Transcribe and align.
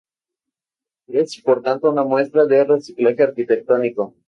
Es, 1.09 1.39
por 1.43 1.61
tanto, 1.61 1.91
una 1.91 2.03
muestra 2.03 2.47
de 2.47 2.63
reciclaje 2.63 3.21
arquitectónico. 3.21 4.15